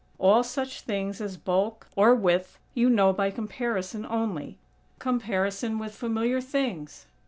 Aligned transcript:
All 0.17 0.43
such 0.43 0.81
things 0.81 1.21
as 1.21 1.37
bulk, 1.37 1.85
or 1.95 2.15
width, 2.15 2.57
you 2.73 2.89
know 2.89 3.13
by 3.13 3.29
comparison 3.29 4.03
only; 4.09 4.57
comparison 4.97 5.77
with 5.77 5.93
familiar 5.93 6.41
things. 6.41 7.05